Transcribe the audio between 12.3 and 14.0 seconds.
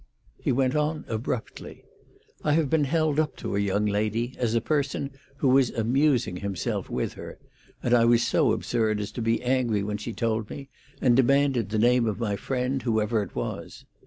friend, whoever it was.